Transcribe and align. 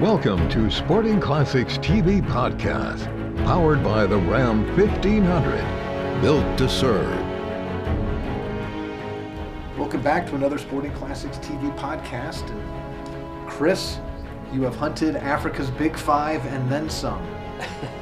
Welcome 0.00 0.46
to 0.50 0.70
Sporting 0.70 1.18
Classics 1.18 1.78
TV 1.78 2.20
Podcast, 2.20 3.06
powered 3.46 3.82
by 3.82 4.04
the 4.04 4.18
Ram 4.18 4.66
1500, 4.76 6.20
built 6.20 6.58
to 6.58 6.68
serve. 6.68 7.18
Welcome 9.78 10.02
back 10.02 10.26
to 10.26 10.34
another 10.34 10.58
Sporting 10.58 10.92
Classics 10.92 11.38
TV 11.38 11.74
podcast. 11.78 12.46
And 12.50 13.48
Chris, 13.48 13.98
you 14.52 14.60
have 14.64 14.76
hunted 14.76 15.16
Africa's 15.16 15.70
Big 15.70 15.96
Five 15.96 16.44
and 16.44 16.70
then 16.70 16.90
some. 16.90 17.26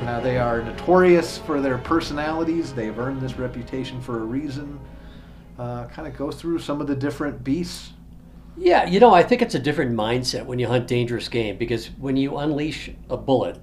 now, 0.02 0.18
they 0.22 0.36
are 0.36 0.62
notorious 0.62 1.38
for 1.38 1.60
their 1.60 1.78
personalities. 1.78 2.74
They've 2.74 2.98
earned 2.98 3.20
this 3.20 3.38
reputation 3.38 4.00
for 4.00 4.20
a 4.20 4.24
reason. 4.24 4.80
Uh, 5.60 5.86
kind 5.86 6.08
of 6.08 6.16
go 6.16 6.32
through 6.32 6.58
some 6.58 6.80
of 6.80 6.88
the 6.88 6.96
different 6.96 7.44
beasts 7.44 7.92
yeah, 8.56 8.84
you 8.86 9.00
know, 9.00 9.12
I 9.12 9.22
think 9.22 9.42
it's 9.42 9.54
a 9.54 9.58
different 9.58 9.96
mindset 9.96 10.46
when 10.46 10.58
you 10.58 10.66
hunt 10.66 10.86
dangerous 10.86 11.28
game 11.28 11.56
because 11.56 11.88
when 11.98 12.16
you 12.16 12.36
unleash 12.36 12.90
a 13.10 13.16
bullet 13.16 13.60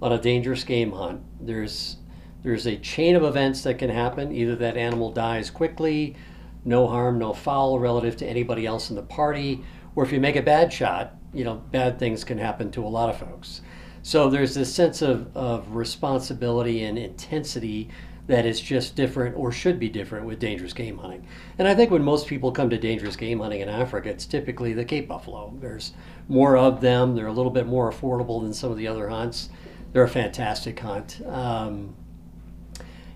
on 0.00 0.12
a 0.12 0.20
dangerous 0.20 0.64
game 0.64 0.92
hunt, 0.92 1.22
there's 1.40 1.96
there's 2.42 2.66
a 2.66 2.76
chain 2.76 3.14
of 3.14 3.22
events 3.22 3.62
that 3.62 3.78
can 3.78 3.90
happen. 3.90 4.32
Either 4.32 4.56
that 4.56 4.76
animal 4.76 5.12
dies 5.12 5.48
quickly, 5.48 6.16
no 6.64 6.88
harm, 6.88 7.18
no 7.18 7.32
foul 7.32 7.78
relative 7.78 8.16
to 8.16 8.26
anybody 8.26 8.66
else 8.66 8.90
in 8.90 8.96
the 8.96 9.02
party, 9.02 9.62
or 9.94 10.04
if 10.04 10.12
you 10.12 10.18
make 10.18 10.34
a 10.34 10.42
bad 10.42 10.72
shot, 10.72 11.14
you 11.32 11.44
know, 11.44 11.54
bad 11.70 12.00
things 12.00 12.24
can 12.24 12.38
happen 12.38 12.70
to 12.72 12.84
a 12.84 12.88
lot 12.88 13.08
of 13.08 13.16
folks. 13.16 13.60
So 14.02 14.28
there's 14.28 14.54
this 14.54 14.74
sense 14.74 15.02
of, 15.02 15.34
of 15.36 15.76
responsibility 15.76 16.82
and 16.82 16.98
intensity 16.98 17.88
that 18.26 18.46
is 18.46 18.60
just 18.60 18.94
different 18.94 19.36
or 19.36 19.50
should 19.50 19.78
be 19.78 19.88
different 19.88 20.26
with 20.26 20.38
dangerous 20.38 20.72
game 20.72 20.98
hunting. 20.98 21.26
And 21.58 21.66
I 21.66 21.74
think 21.74 21.90
when 21.90 22.02
most 22.02 22.26
people 22.26 22.52
come 22.52 22.70
to 22.70 22.78
dangerous 22.78 23.16
game 23.16 23.40
hunting 23.40 23.60
in 23.60 23.68
Africa, 23.68 24.10
it's 24.10 24.26
typically 24.26 24.72
the 24.72 24.84
Cape 24.84 25.08
buffalo. 25.08 25.52
There's 25.60 25.92
more 26.28 26.56
of 26.56 26.80
them, 26.80 27.14
they're 27.14 27.26
a 27.26 27.32
little 27.32 27.50
bit 27.50 27.66
more 27.66 27.90
affordable 27.90 28.42
than 28.42 28.54
some 28.54 28.70
of 28.70 28.76
the 28.76 28.86
other 28.86 29.08
hunts. 29.08 29.50
They're 29.92 30.04
a 30.04 30.08
fantastic 30.08 30.78
hunt. 30.78 31.20
Um, 31.26 31.94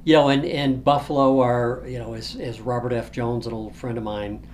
you 0.05 0.14
know, 0.14 0.28
and, 0.28 0.45
and 0.45 0.84
buffalo 0.84 1.41
are, 1.41 1.83
you 1.86 1.98
know, 1.98 2.14
as, 2.14 2.36
as 2.36 2.61
Robert 2.61 2.92
F. 2.92 3.11
Jones, 3.11 3.47
an 3.47 3.52
old 3.52 3.75
friend 3.75 3.98
of 3.98 4.05
mine, 4.05 4.47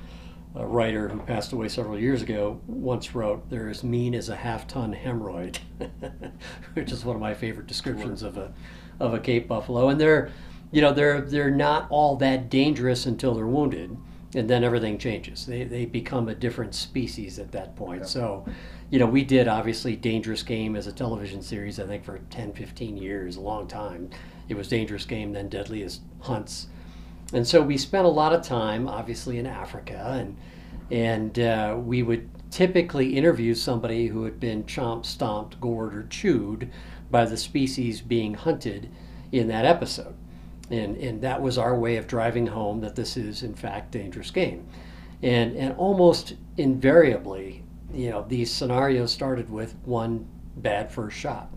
a 0.55 0.67
writer 0.67 1.09
who 1.09 1.19
passed 1.21 1.53
away 1.53 1.69
several 1.69 1.99
years 1.99 2.23
ago, 2.23 2.61
once 2.67 3.15
wrote, 3.15 3.49
"They're 3.49 3.69
as 3.69 3.83
mean 3.83 4.15
as 4.15 4.29
a 4.29 4.37
half-ton 4.37 4.95
hemorrhoid," 4.95 5.59
which 6.75 6.93
is 6.93 7.05
one 7.05 7.17
of 7.17 7.23
my 7.23 7.33
favorite 7.35 7.67
descriptions 7.67 8.23
of 8.23 8.37
a 8.37 8.53
of 9.01 9.15
a 9.15 9.19
Cape 9.19 9.49
buffalo, 9.49 9.89
and 9.89 10.01
they're, 10.01 10.31
you 10.73 10.81
know, 10.81 10.93
they're 10.93 11.21
they're 11.21 11.51
not 11.51 11.87
all 11.91 12.17
that 12.17 12.51
dangerous 12.51 13.07
until 13.07 13.35
they're 13.35 13.47
wounded, 13.47 13.97
and 14.35 14.49
then 14.49 14.65
everything 14.65 14.99
changes. 14.99 15.47
They 15.47 15.65
they 15.65 15.85
become 15.85 16.29
a 16.29 16.35
different 16.35 16.75
species 16.75 17.39
at 17.39 17.53
that 17.53 17.77
point. 17.77 18.07
So, 18.07 18.45
you 18.91 18.99
know, 18.99 19.07
we 19.07 19.23
did 19.23 19.47
obviously 19.47 19.95
Dangerous 19.95 20.43
Game 20.43 20.75
as 20.75 20.87
a 20.87 20.93
television 20.93 21.43
series. 21.43 21.79
I 21.79 21.87
think 21.87 22.05
for 22.05 22.19
10, 22.31 22.55
15 22.55 22.97
years, 22.97 23.37
a 23.37 23.41
long 23.41 23.69
time. 23.69 24.11
It 24.49 24.57
was 24.57 24.69
Dangerous 24.69 25.05
Game, 25.05 25.33
then 25.33 25.49
Deadliest 25.49 26.01
Hunts, 26.21 26.67
and 27.33 27.47
so 27.47 27.63
we 27.63 27.79
spent 27.79 28.05
a 28.07 28.11
lot 28.11 28.33
of 28.35 28.43
time, 28.43 28.89
obviously, 28.89 29.39
in 29.39 29.47
Africa, 29.47 30.17
and 30.19 30.37
and 30.91 31.39
uh, 31.39 31.77
we 31.79 32.03
would 32.03 32.29
typically 32.51 33.17
interview 33.17 33.55
somebody 33.55 34.09
who 34.09 34.25
had 34.25 34.39
been 34.39 34.65
chomped, 34.65 35.07
stomped, 35.07 35.61
gored, 35.61 35.95
or 35.95 36.07
chewed 36.09 36.71
by 37.11 37.25
the 37.25 37.37
species 37.37 38.01
being 38.03 38.35
hunted 38.35 38.91
in 39.31 39.49
that 39.49 39.65
episode. 39.65 40.15
And, 40.71 40.97
and 40.97 41.21
that 41.23 41.41
was 41.41 41.59
our 41.59 41.77
way 41.79 41.97
of 41.97 42.07
driving 42.07 42.47
home 42.47 42.81
that 42.81 42.97
this 42.97 43.17
is, 43.17 43.43
in 43.43 43.55
fact, 43.55 43.91
dangerous 43.91 44.31
game. 44.31 44.67
And, 45.23 45.55
and 45.57 45.75
almost 45.77 46.35
invariably, 46.57 47.63
you 47.93 48.11
know, 48.11 48.25
these 48.29 48.51
scenarios 48.51 49.13
started 49.13 49.51
with 49.51 49.75
one 49.85 50.27
bad 50.57 50.91
first 50.91 51.17
shot. 51.17 51.53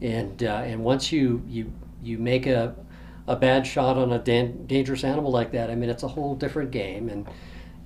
And, 0.00 0.42
uh, 0.42 0.62
and 0.64 0.82
once 0.82 1.12
you, 1.12 1.42
you, 1.46 1.72
you 2.02 2.18
make 2.18 2.46
a, 2.46 2.74
a 3.26 3.36
bad 3.36 3.66
shot 3.66 3.96
on 3.96 4.12
a 4.12 4.18
dan- 4.18 4.66
dangerous 4.66 5.04
animal 5.04 5.30
like 5.30 5.52
that, 5.52 5.70
I 5.70 5.74
mean, 5.74 5.90
it's 5.90 6.02
a 6.02 6.08
whole 6.08 6.34
different 6.34 6.70
game. 6.70 7.08
And, 7.08 7.28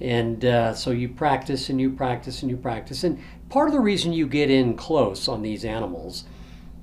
and 0.01 0.45
uh, 0.45 0.75
so 0.75 0.91
you 0.91 1.09
practice 1.09 1.69
and 1.69 1.81
you 1.81 1.91
practice 1.91 2.43
and 2.43 2.51
you 2.51 2.57
practice. 2.57 3.05
And 3.05 3.19
part 3.49 3.69
of 3.69 3.75
the 3.75 3.81
reason 3.81 4.13
you 4.13 4.27
get 4.27 4.51
in 4.51 4.75
close 4.75 5.29
on 5.29 5.43
these 5.43 5.65
animals 5.65 6.25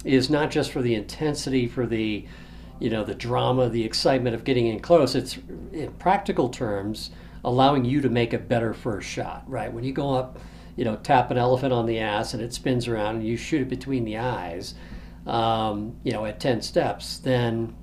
is 0.06 0.30
not 0.30 0.52
just 0.52 0.72
for 0.72 0.82
the 0.82 0.94
intensity, 0.94 1.68
for 1.68 1.86
the 1.86 2.26
you 2.80 2.90
know 2.90 3.04
the 3.04 3.16
drama, 3.16 3.70
the 3.70 3.84
excitement 3.84 4.36
of 4.36 4.44
getting 4.44 4.68
in 4.68 4.80
close. 4.80 5.16
It's 5.16 5.38
in 5.72 5.92
practical 6.00 6.50
terms 6.50 7.12
allowing 7.44 7.86
you 7.86 8.02
to 8.02 8.10
make 8.10 8.34
a 8.34 8.38
better 8.38 8.74
first 8.74 9.08
shot. 9.08 9.44
Right 9.48 9.72
when 9.72 9.84
you 9.84 9.94
go 9.94 10.14
up, 10.14 10.40
you 10.76 10.86
know, 10.86 10.96
tap 10.98 11.32
an 11.32 11.38
elephant 11.38 11.74
on 11.74 11.86
the 11.86 12.00
ass 12.00 12.34
and 12.34 12.42
it 12.42 12.54
spins 12.54 12.88
around 12.88 13.18
and 13.18 13.28
you 13.28 13.38
shoot 13.38 13.62
it 13.62 13.70
between 13.70 14.06
the 14.06 14.18
eyes. 14.18 14.76
Um, 15.26 15.98
you 16.04 16.12
know, 16.14 16.26
at 16.26 16.40
ten 16.40 16.62
steps, 16.62 17.18
then 17.18 17.76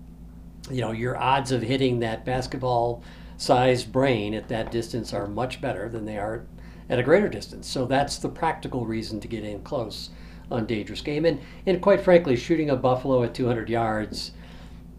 you 0.71 0.81
know 0.81 0.93
your 0.93 1.17
odds 1.17 1.53
of 1.53 1.63
hitting 1.63 2.01
that 2.01 2.25
basketball 2.25 3.03
sized 3.37 3.93
brain 3.93 4.35
at 4.35 4.49
that 4.49 4.71
distance 4.71 5.13
are 5.13 5.27
much 5.27 5.61
better 5.61 5.89
than 5.89 6.05
they 6.05 6.17
are 6.17 6.47
at 6.89 6.99
a 6.99 7.03
greater 7.03 7.29
distance. 7.29 7.67
So 7.67 7.87
that's 7.87 8.19
the 8.19 8.29
practical 8.29 8.87
reason 8.87 9.21
to 9.21 9.29
get 9.29 9.45
in 9.45 9.63
close 9.63 10.11
on 10.51 10.67
dangerous 10.67 11.01
game. 11.01 11.25
And, 11.25 11.41
and 11.67 11.81
quite 11.81 12.01
frankly, 12.01 12.37
shooting 12.37 12.71
a 12.71 12.77
buffalo 12.77 13.23
at 13.23 13.35
200 13.35 13.69
yards, 13.69 14.33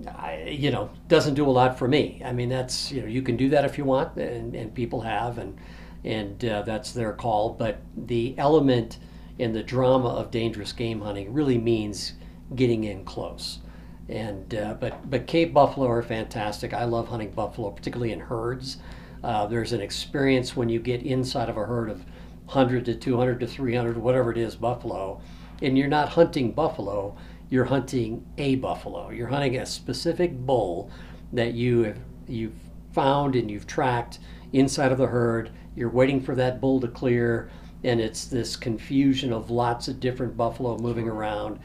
I, 0.08 0.44
you 0.50 0.72
know, 0.72 0.90
doesn't 1.08 1.36
do 1.36 1.48
a 1.48 1.52
lot 1.52 1.78
for 1.78 1.88
me. 1.88 2.22
I 2.24 2.34
mean, 2.34 2.50
that's, 2.50 2.92
you 2.92 3.02
know, 3.02 3.08
you 3.08 3.22
can 3.22 3.38
do 3.38 3.50
that 3.50 3.66
if 3.66 3.78
you 3.78 3.86
want, 3.86 4.18
and, 4.18 4.56
and 4.56 4.74
people 4.74 5.02
have, 5.02 5.38
and, 5.38 5.58
and 6.04 6.44
uh, 6.46 6.62
that's 6.64 6.92
their 6.92 7.14
call. 7.14 7.54
But 7.54 7.78
the 7.96 8.36
element 8.38 9.00
and 9.40 9.56
the 9.56 9.64
drama 9.64 10.10
of 10.10 10.32
dangerous 10.32 10.72
game 10.72 11.02
hunting 11.02 11.34
really 11.34 11.58
means 11.58 12.14
getting 12.56 12.84
in 12.84 13.06
close. 13.06 13.60
And 14.08 14.54
uh, 14.54 14.76
but 14.80 15.10
but 15.10 15.26
Cape 15.26 15.54
buffalo 15.54 15.90
are 15.90 16.04
fantastic. 16.04 16.74
I 16.74 16.84
love 16.84 17.08
hunting 17.08 17.32
buffalo, 17.32 17.72
particularly 17.72 18.12
in 18.12 18.20
herds. 18.20 18.78
Uh, 19.24 19.48
there's 19.48 19.74
an 19.74 19.82
experience 19.82 20.56
when 20.56 20.70
you 20.70 20.80
get 20.80 21.02
inside 21.02 21.50
of 21.50 21.58
a 21.58 21.66
herd 21.66 21.90
of 21.90 22.06
100 22.46 22.86
to 22.86 22.94
200 22.94 23.40
to 23.40 23.48
300, 23.48 23.98
whatever 23.98 24.32
it 24.32 24.38
is, 24.38 24.56
buffalo, 24.56 25.20
and 25.64 25.76
you're 25.76 25.88
not 25.88 26.10
hunting 26.10 26.52
buffalo, 26.52 27.18
you're 27.50 27.66
hunting 27.66 28.26
a 28.38 28.56
buffalo. 28.56 29.10
You're 29.10 29.28
hunting 29.28 29.58
a 29.58 29.66
specific 29.66 30.38
bull 30.38 30.90
that 31.34 31.54
you 31.54 31.84
have 31.84 32.00
you've 32.28 32.56
found 32.94 33.36
and 33.36 33.52
you've 33.52 33.68
tracked 33.68 34.20
inside 34.54 34.92
of 34.92 34.98
the 34.98 35.08
herd. 35.08 35.52
You're 35.76 35.90
waiting 35.90 36.22
for 36.22 36.34
that 36.36 36.60
bull 36.60 36.80
to 36.82 36.88
clear, 36.88 37.50
and 37.84 38.00
it's 38.00 38.26
this 38.26 38.56
confusion 38.56 39.32
of 39.32 39.52
lots 39.52 39.88
of 39.88 40.00
different 40.00 40.36
buffalo 40.36 40.78
moving 40.78 41.08
around. 41.08 41.60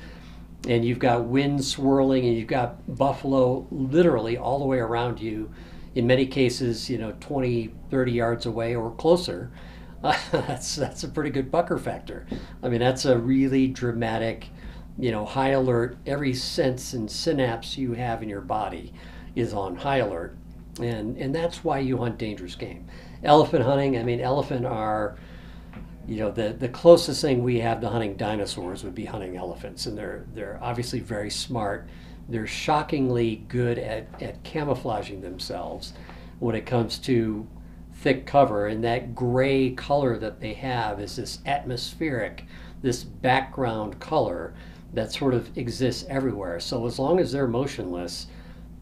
And 0.69 0.85
you've 0.85 0.99
got 0.99 1.25
wind 1.25 1.65
swirling, 1.65 2.27
and 2.27 2.37
you've 2.37 2.49
got 2.49 2.97
buffalo 2.97 3.67
literally 3.71 4.37
all 4.37 4.59
the 4.59 4.67
way 4.67 4.79
around 4.79 5.21
you. 5.21 5.51
In 5.95 6.07
many 6.07 6.27
cases, 6.27 6.91
you 6.91 6.99
know, 6.99 7.15
20, 7.21 7.73
30 7.91 8.13
yards 8.13 8.47
away 8.47 8.75
or 8.75 8.91
closer 8.93 9.51
uh, 10.03 10.17
that's 10.33 10.77
that's 10.77 11.05
a 11.05 11.09
pretty 11.09 11.31
good 11.31 11.51
pucker 11.53 11.79
factor. 11.79 12.27
I 12.63 12.69
mean, 12.69 12.81
that's 12.81 13.05
a 13.05 13.19
really 13.19 13.69
dramatic, 13.69 14.49
you 15.01 15.11
know, 15.11 15.25
high 15.25 15.51
alert. 15.51 15.97
Every 16.07 16.35
sense 16.35 16.93
and 16.93 17.11
synapse 17.11 17.79
you 17.79 17.95
have 17.95 18.23
in 18.23 18.29
your 18.29 18.43
body 18.43 18.93
is 19.35 19.55
on 19.55 19.77
high 19.77 19.99
alert, 19.99 20.37
and 20.81 21.17
and 21.17 21.35
that's 21.35 21.65
why 21.65 21.79
you 21.79 21.97
hunt 21.97 22.19
dangerous 22.19 22.55
game. 22.55 22.87
Elephant 23.25 23.65
hunting. 23.65 23.97
I 23.97 24.03
mean, 24.03 24.21
elephant 24.21 24.67
are, 24.67 25.17
you 26.07 26.17
know, 26.17 26.31
the 26.31 26.51
the 26.53 26.69
closest 26.69 27.23
thing 27.23 27.43
we 27.43 27.61
have 27.61 27.81
to 27.81 27.89
hunting 27.89 28.17
dinosaurs 28.17 28.85
would 28.85 28.95
be 28.95 29.07
hunting 29.07 29.37
elephants, 29.37 29.87
and 29.87 29.97
they're 29.97 30.27
they're 30.35 30.59
obviously 30.63 31.01
very 31.01 31.31
smart. 31.31 31.89
They're 32.29 32.47
shockingly 32.47 33.45
good 33.49 33.79
at, 33.79 34.23
at 34.23 34.43
camouflaging 34.45 35.21
themselves 35.21 35.95
when 36.39 36.55
it 36.55 36.65
comes 36.65 36.99
to 36.99 37.49
thick 37.95 38.27
cover, 38.27 38.67
and 38.67 38.85
that 38.85 39.15
gray 39.15 39.71
color 39.71 40.19
that 40.19 40.41
they 40.41 40.55
have 40.55 41.01
is 41.01 41.17
this 41.17 41.41
atmospheric, 41.47 42.45
this 42.83 43.03
background 43.03 43.99
color 43.99 44.55
that 44.95 45.13
sort 45.13 45.35
of 45.35 45.57
exists 45.57 46.05
everywhere. 46.09 46.61
So 46.61 46.87
as 46.87 46.99
long 46.99 47.19
as 47.21 47.33
they're 47.33 47.47
motionless, 47.47 48.27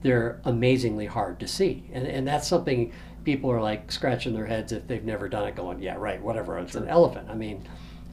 they're 0.03 0.41
amazingly 0.45 1.07
hard 1.07 1.41
to 1.41 1.49
see. 1.49 1.85
And, 1.93 2.07
and 2.07 2.27
that's 2.27 2.49
something 2.49 2.93
people 3.25 3.51
are 3.51 3.61
like 3.61 3.91
scratching 3.93 4.35
their 4.35 4.47
heads 4.47 4.73
if 4.73 4.87
they've 4.87 5.05
never 5.05 5.29
done 5.29 5.47
it, 5.47 5.57
going, 5.57 5.83
yeah, 5.83 5.97
right, 5.97 6.23
whatever, 6.23 6.59
it's 6.59 6.75
an 6.75 6.89
elephant. 6.89 7.29
I 7.31 7.35
mean, 7.35 7.63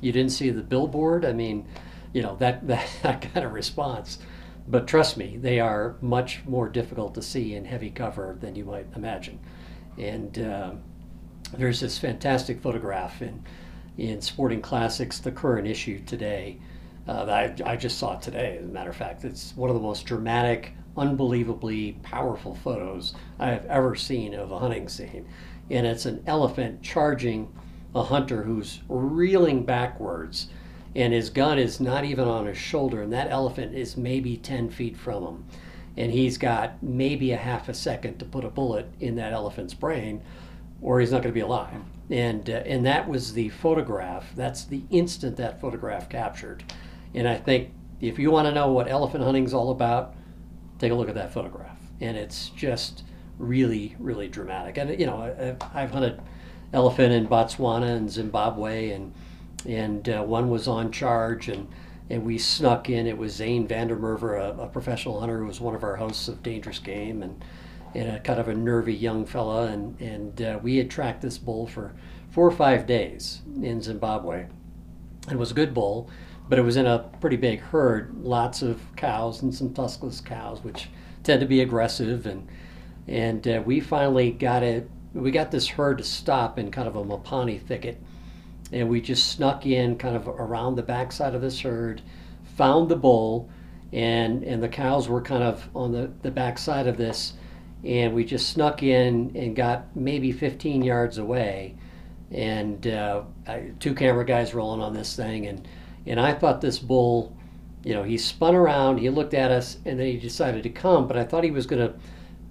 you 0.01 0.12
didn't 0.12 0.31
see 0.31 0.50
the 0.50 0.62
billboard. 0.62 1.25
I 1.25 1.33
mean, 1.33 1.65
you 2.13 2.21
know, 2.21 2.36
that, 2.38 2.68
that, 2.68 2.88
that 3.03 3.21
kind 3.21 3.45
of 3.45 3.53
response. 3.53 4.19
But 4.68 4.88
trust 4.88 5.15
me, 5.15 5.38
they 5.38 5.59
are 5.59 5.95
much 6.01 6.44
more 6.45 6.68
difficult 6.68 7.13
to 7.15 7.21
see 7.21 7.53
in 7.53 7.65
heavy 7.65 7.91
cover 7.91 8.36
than 8.39 8.56
you 8.56 8.65
might 8.65 8.88
imagine. 8.95 9.39
And, 9.98 10.39
uh, 10.39 10.71
there's 11.53 11.80
this 11.80 11.98
fantastic 11.98 12.59
photograph 12.62 13.21
in 13.21 13.44
in 13.98 14.21
Sporting 14.21 14.62
Classics, 14.62 15.19
the 15.19 15.31
current 15.31 15.68
issue 15.68 16.03
today. 16.03 16.57
Uh, 17.07 17.25
that 17.25 17.61
I, 17.61 17.73
I 17.73 17.75
just 17.75 17.99
saw 17.99 18.15
today. 18.15 18.57
As 18.59 18.65
a 18.65 18.69
matter 18.69 18.89
of 18.89 18.95
fact, 18.95 19.25
it's 19.25 19.55
one 19.55 19.69
of 19.69 19.75
the 19.75 19.81
most 19.81 20.05
dramatic, 20.05 20.73
unbelievably 20.97 21.99
powerful 22.01 22.55
photos 22.55 23.13
I 23.37 23.49
have 23.49 23.65
ever 23.65 23.95
seen 23.95 24.33
of 24.33 24.51
a 24.51 24.57
hunting 24.57 24.89
scene, 24.89 25.27
and 25.69 25.85
it's 25.85 26.05
an 26.05 26.23
elephant 26.25 26.81
charging 26.81 27.53
a 27.93 28.03
hunter 28.03 28.43
who's 28.43 28.81
reeling 28.89 29.65
backwards 29.65 30.47
and 30.95 31.11
his 31.11 31.29
gun 31.29 31.59
is 31.59 31.81
not 31.81 32.05
even 32.05 32.27
on 32.27 32.45
his 32.45 32.57
shoulder, 32.57 33.01
and 33.01 33.11
that 33.11 33.29
elephant 33.29 33.75
is 33.75 33.97
maybe 33.97 34.37
10 34.37 34.69
feet 34.69 34.95
from 34.95 35.23
him. 35.23 35.45
And 35.97 36.11
he's 36.11 36.37
got 36.37 36.81
maybe 36.81 37.31
a 37.31 37.37
half 37.37 37.67
a 37.67 37.73
second 37.73 38.17
to 38.19 38.25
put 38.25 38.45
a 38.45 38.49
bullet 38.49 38.87
in 39.01 39.15
that 39.15 39.33
elephant's 39.33 39.73
brain, 39.73 40.21
or 40.81 40.99
he's 40.99 41.11
not 41.11 41.21
going 41.21 41.33
to 41.33 41.37
be 41.37 41.41
alive. 41.41 41.81
And, 42.09 42.49
uh, 42.49 42.63
and 42.65 42.85
that 42.85 43.09
was 43.09 43.33
the 43.33 43.49
photograph. 43.49 44.31
That's 44.35 44.63
the 44.63 44.83
instant 44.89 45.35
that 45.37 45.59
photograph 45.59 46.09
captured. 46.09 46.63
And 47.15 47.27
I 47.27 47.38
think 47.38 47.71
if 48.01 48.19
you 48.19 48.29
want 48.29 48.47
to 48.47 48.53
know 48.53 48.71
what 48.71 48.89
elephant 48.89 49.23
hunting 49.23 49.45
is 49.45 49.53
all 49.53 49.71
about, 49.71 50.15
take 50.79 50.91
a 50.91 50.95
look 50.95 51.09
at 51.09 51.15
that 51.15 51.33
photograph. 51.33 51.79
And 52.01 52.17
it's 52.17 52.50
just 52.50 53.03
really, 53.39 53.95
really 54.00 54.27
dramatic. 54.27 54.77
And, 54.77 55.00
you 55.00 55.06
know, 55.06 55.57
I, 55.73 55.81
I've 55.81 55.91
hunted 55.91 56.21
elephant 56.73 57.13
in 57.13 57.27
Botswana 57.27 57.95
and 57.95 58.12
Zimbabwe, 58.12 58.91
and 58.91 59.13
and 59.67 60.07
uh, 60.09 60.21
one 60.21 60.50
was 60.50 60.67
on 60.67 60.91
charge, 60.91 61.47
and 61.47 61.67
and 62.09 62.23
we 62.23 62.38
snuck 62.38 62.89
in. 62.89 63.07
It 63.07 63.17
was 63.17 63.33
Zane 63.33 63.67
Vandermerver, 63.67 64.39
a, 64.39 64.63
a, 64.63 64.67
professional 64.67 65.19
hunter 65.19 65.39
who 65.39 65.47
was 65.47 65.59
one 65.59 65.73
of 65.73 65.83
our 65.83 65.95
hosts 65.95 66.27
of 66.27 66.44
Dangerous 66.44 66.79
Game, 66.79 67.23
and 67.23 67.44
and 67.95 68.09
a 68.09 68.19
kind 68.19 68.39
of 68.39 68.47
a 68.47 68.53
nervy 68.53 68.94
young 68.94 69.25
fella, 69.25 69.67
and 69.67 70.00
and 70.00 70.41
uh, 70.41 70.59
we 70.62 70.77
had 70.77 70.91
tracked 70.91 71.21
this 71.21 71.38
bull 71.38 71.65
for 71.65 71.94
four 72.29 72.45
or 72.45 72.51
five 72.51 72.85
days 72.85 73.41
in 73.62 73.81
Zimbabwe. 73.81 74.47
It 75.31 75.38
was 75.38 75.51
a 75.51 75.56
good 75.56 75.73
bull, 75.73 76.09
but 76.50 76.59
it 76.59 76.63
was 76.63 76.77
in 76.77 76.86
a 76.86 77.00
pretty 77.19 77.38
big 77.38 77.59
herd, 77.59 78.15
lots 78.21 78.62
of 78.62 78.81
cows 78.95 79.42
and 79.42 79.53
some 79.53 79.74
tuskless 79.74 80.24
cows, 80.24 80.63
which 80.63 80.89
tend 81.24 81.42
to 81.42 81.47
be 81.47 81.62
aggressive, 81.62 82.25
and 82.25 82.47
and 83.07 83.47
uh, 83.47 83.62
we 83.65 83.80
finally 83.80 84.31
got 84.31 84.63
it 84.63 84.89
we 85.15 85.31
got 85.31 85.50
this 85.50 85.68
herd 85.68 85.97
to 85.97 86.03
stop 86.03 86.59
in 86.59 86.69
kind 86.69 86.88
of 86.88 86.97
a 86.97 87.03
Mopani 87.03 87.59
thicket. 87.59 88.01
And 88.71 88.89
we 88.89 89.00
just 89.00 89.31
snuck 89.31 89.65
in 89.65 89.97
kind 89.97 90.15
of 90.15 90.27
around 90.27 90.75
the 90.75 90.83
backside 90.83 91.33
of 91.33 91.42
this 91.42 91.62
herd, 91.62 92.01
found 92.57 92.89
the 92.89 92.95
bull, 92.98 93.50
and, 93.94 94.44
and 94.44 94.62
the 94.62 94.68
cows 94.68 95.07
were 95.07 95.21
kind 95.21 95.44
of 95.44 95.69
on 95.74 95.94
the, 95.94 96.12
the 96.21 96.31
backside 96.31 96.88
of 96.88 96.98
this. 96.98 97.33
And 97.86 98.13
we 98.13 98.25
just 98.25 98.50
snuck 98.50 98.83
in 98.83 99.31
and 99.36 99.56
got 99.56 99.95
maybe 99.95 100.31
15 100.31 100.83
yards 100.83 101.18
away. 101.18 101.75
And 102.31 102.86
uh, 102.88 103.24
two 103.80 103.94
camera 103.94 104.25
guys 104.25 104.53
rolling 104.53 104.81
on 104.81 104.94
this 104.94 105.15
thing. 105.15 105.45
And, 105.45 105.65
and 106.05 106.19
I 106.19 106.33
thought 106.33 106.61
this 106.61 106.79
bull, 106.79 107.35
you 107.83 107.93
know, 107.93 108.03
he 108.03 108.17
spun 108.17 108.55
around, 108.55 108.97
he 108.99 109.09
looked 109.09 109.33
at 109.33 109.51
us, 109.51 109.77
and 109.85 109.99
then 109.99 110.07
he 110.07 110.17
decided 110.17 110.63
to 110.63 110.69
come. 110.69 111.07
But 111.07 111.17
I 111.17 111.23
thought 111.23 111.43
he 111.43 111.51
was 111.51 111.65
going 111.65 111.87
to 111.87 111.95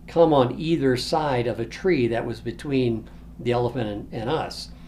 come 0.06 0.32
on 0.32 0.58
either 0.58 0.96
side 0.96 1.46
of 1.46 1.60
a 1.60 1.64
tree 1.64 2.08
that 2.08 2.26
was 2.26 2.40
between 2.40 3.08
the 3.38 3.52
elephant 3.52 3.88
and, 3.88 4.08
and 4.12 4.30
us. 4.30 4.70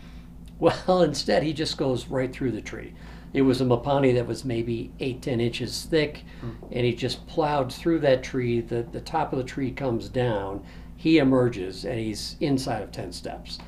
Well, 0.59 1.03
instead, 1.03 1.43
he 1.43 1.53
just 1.53 1.77
goes 1.77 2.07
right 2.07 2.33
through 2.33 2.53
the 2.53 2.63
tree. 2.63 2.95
It 3.35 3.43
was 3.43 3.61
a 3.61 3.65
Mopani 3.67 4.15
that 4.15 4.27
was 4.27 4.43
maybe 4.43 4.91
eight, 5.01 5.21
ten 5.21 5.39
inches 5.39 5.85
thick, 5.85 6.25
mm. 6.43 6.55
and 6.73 6.87
he 6.87 6.95
just 6.95 7.27
plowed 7.27 7.71
through 7.71 8.01
that 8.01 8.23
tree. 8.23 8.63
The, 8.63 8.83
the 8.83 9.03
top 9.03 9.35
of 9.35 9.39
the 9.39 9.45
tree 9.45 9.71
comes 9.71 10.09
down. 10.09 10.65
He 10.97 11.19
emerges, 11.19 11.85
and 11.85 11.99
he's 11.99 12.37
inside 12.41 12.83
of 12.83 12.91
10 12.91 13.13
steps. 13.13 13.59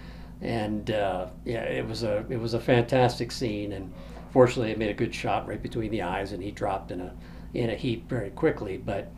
And 0.40 0.90
uh, 0.90 1.26
yeah, 1.44 1.64
it 1.64 1.86
was 1.86 2.04
a 2.04 2.24
it 2.30 2.40
was 2.40 2.54
a 2.54 2.60
fantastic 2.60 3.30
scene. 3.30 3.72
And 3.72 3.92
fortunately, 4.30 4.72
it 4.72 4.78
made 4.78 4.90
a 4.90 4.94
good 4.94 5.14
shot 5.14 5.48
right 5.48 5.62
between 5.62 5.90
the 5.90 6.02
eyes, 6.02 6.32
and 6.32 6.42
he 6.42 6.50
dropped 6.50 6.90
in 6.90 7.00
a 7.00 7.12
in 7.54 7.70
a 7.70 7.74
heap 7.74 8.08
very 8.08 8.30
quickly. 8.30 8.76
But 8.76 9.10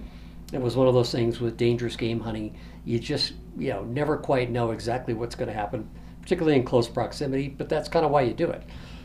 it 0.52 0.60
was 0.60 0.76
one 0.76 0.88
of 0.88 0.94
those 0.94 1.12
things 1.12 1.40
with 1.40 1.56
dangerous 1.56 1.96
game 1.96 2.20
hunting. 2.20 2.56
You 2.84 2.98
just, 2.98 3.34
you 3.56 3.70
know, 3.70 3.84
never 3.84 4.16
quite 4.16 4.50
know 4.50 4.70
exactly 4.70 5.14
what's 5.14 5.34
going 5.34 5.48
to 5.48 5.54
happen, 5.54 5.88
particularly 6.22 6.56
in 6.56 6.64
close 6.64 6.88
proximity. 6.88 7.48
But 7.48 7.68
that's 7.68 7.88
kind 7.88 8.04
of 8.04 8.10
why 8.10 8.22
you 8.22 8.34
do 8.34 8.50
it. 8.50 8.62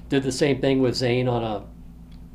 Did 0.10 0.24
the 0.24 0.32
same 0.32 0.62
thing 0.62 0.82
with 0.82 0.96
Zane 0.96 1.28
on 1.28 1.44
a 1.44 1.66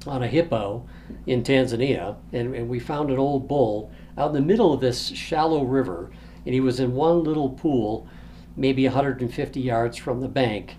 on 0.08 0.22
a 0.22 0.26
hippo 0.26 0.86
in 1.26 1.42
Tanzania, 1.42 2.16
and, 2.32 2.54
and 2.54 2.68
we 2.68 2.78
found 2.78 3.10
an 3.10 3.18
old 3.18 3.46
bull 3.46 3.90
out 4.16 4.28
in 4.28 4.34
the 4.34 4.40
middle 4.40 4.72
of 4.72 4.80
this 4.80 5.08
shallow 5.08 5.64
river, 5.64 6.10
and 6.46 6.54
he 6.54 6.60
was 6.60 6.80
in 6.80 6.94
one 6.94 7.22
little 7.22 7.50
pool, 7.50 8.08
maybe 8.56 8.84
150 8.84 9.60
yards 9.60 9.96
from 9.96 10.20
the 10.20 10.28
bank. 10.28 10.76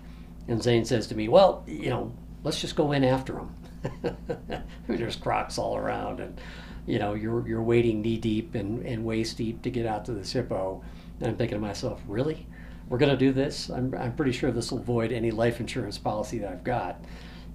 And 0.48 0.60
Zane 0.62 0.84
says 0.84 1.06
to 1.06 1.14
me, 1.14 1.28
"Well, 1.28 1.62
you 1.66 1.88
know, 1.88 2.12
let's 2.42 2.60
just 2.60 2.76
go 2.76 2.92
in 2.92 3.04
after 3.04 3.38
him." 3.38 3.54
There's 4.88 5.16
crocs 5.16 5.58
all 5.58 5.76
around, 5.76 6.20
and 6.20 6.40
you 6.86 6.98
know, 6.98 7.14
you're 7.14 7.46
you're 7.46 7.62
wading 7.62 8.02
knee 8.02 8.18
deep 8.18 8.54
and, 8.54 8.84
and 8.84 9.04
waist 9.04 9.36
deep 9.36 9.62
to 9.62 9.70
get 9.70 9.86
out 9.86 10.04
to 10.06 10.12
this 10.12 10.32
hippo. 10.32 10.82
And 11.20 11.28
I'm 11.28 11.36
thinking 11.36 11.56
to 11.56 11.60
myself, 11.60 12.00
really? 12.06 12.46
We're 12.88 12.98
going 12.98 13.12
to 13.12 13.16
do 13.16 13.32
this? 13.32 13.70
I'm, 13.70 13.94
I'm 13.94 14.14
pretty 14.14 14.32
sure 14.32 14.50
this 14.50 14.70
will 14.70 14.78
void 14.78 15.12
any 15.12 15.30
life 15.30 15.60
insurance 15.60 15.96
policy 15.96 16.38
that 16.38 16.50
I've 16.50 16.64
got. 16.64 17.02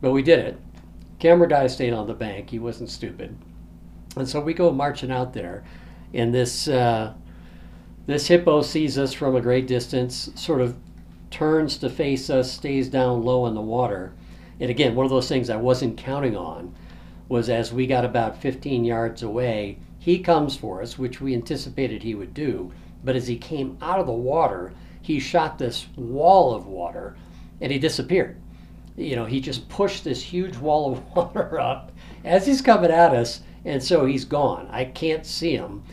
But 0.01 0.11
we 0.11 0.23
did 0.23 0.39
it. 0.39 0.59
Camera 1.19 1.47
guy 1.47 1.67
stayed 1.67 1.93
on 1.93 2.07
the 2.07 2.13
bank. 2.13 2.49
He 2.49 2.59
wasn't 2.59 2.89
stupid. 2.89 3.37
And 4.15 4.27
so 4.27 4.39
we 4.39 4.53
go 4.53 4.71
marching 4.71 5.11
out 5.11 5.33
there, 5.33 5.63
and 6.13 6.33
this 6.33 6.67
uh, 6.67 7.13
this 8.05 8.27
hippo 8.27 8.61
sees 8.61 8.97
us 8.97 9.13
from 9.13 9.35
a 9.35 9.41
great 9.41 9.67
distance, 9.67 10.31
sort 10.35 10.61
of 10.61 10.77
turns 11.29 11.77
to 11.77 11.89
face 11.89 12.29
us, 12.29 12.51
stays 12.51 12.89
down 12.89 13.21
low 13.23 13.45
in 13.47 13.53
the 13.53 13.61
water. 13.61 14.13
And 14.59 14.69
again, 14.69 14.95
one 14.95 15.05
of 15.05 15.11
those 15.11 15.29
things 15.29 15.49
I 15.49 15.57
wasn't 15.57 15.97
counting 15.97 16.35
on 16.35 16.73
was 17.29 17.49
as 17.49 17.73
we 17.73 17.87
got 17.87 18.05
about 18.05 18.41
15 18.41 18.85
yards 18.85 19.21
away, 19.21 19.77
he 19.99 20.19
comes 20.19 20.55
for 20.55 20.81
us, 20.81 20.97
which 20.97 21.19
we 21.19 21.33
anticipated 21.33 22.01
he 22.01 22.15
would 22.15 22.33
do. 22.33 22.71
But 23.03 23.15
as 23.15 23.27
he 23.27 23.37
came 23.37 23.77
out 23.81 23.99
of 23.99 24.07
the 24.07 24.13
water, 24.13 24.73
he 25.01 25.19
shot 25.19 25.57
this 25.57 25.87
wall 25.95 26.55
of 26.55 26.67
water 26.67 27.15
and 27.61 27.71
he 27.71 27.79
disappeared. 27.79 28.37
You 28.95 29.15
know, 29.15 29.25
he 29.25 29.39
just 29.39 29.69
pushed 29.69 30.03
this 30.03 30.21
huge 30.21 30.57
wall 30.57 30.93
of 30.93 31.03
water 31.15 31.59
up 31.59 31.91
as 32.23 32.47
he's 32.47 32.61
coming 32.61 32.91
at 32.91 33.13
us, 33.13 33.41
and 33.63 33.81
so 33.81 34.05
he's 34.05 34.25
gone. 34.25 34.67
I 34.71 34.85
can't 34.85 35.25
see 35.25 35.55
him. 35.55 35.83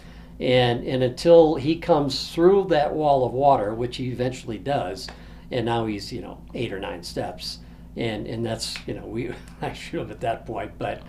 And, 0.41 0.85
and 0.85 1.03
until 1.03 1.55
he 1.55 1.77
comes 1.77 2.33
through 2.33 2.67
that 2.71 2.93
wall 2.93 3.25
of 3.25 3.33
water, 3.33 3.75
which 3.75 3.99
he 3.99 4.09
eventually 4.09 4.59
does, 4.59 5.09
and 5.51 5.67
now 5.67 5.87
he's, 5.87 6.13
you 6.13 6.23
know, 6.23 6.39
eight 6.55 6.73
or 6.73 6.81
nine 6.81 7.03
steps. 7.03 7.59
And, 7.97 8.27
and 8.27 8.45
that's, 8.45 8.77
you 8.87 8.95
know, 8.95 9.07
we, 9.07 9.33
I 9.63 9.73
shoot 9.73 10.01
him 10.01 10.11
at 10.11 10.21
that 10.21 10.47
point, 10.47 10.73
but 10.79 11.03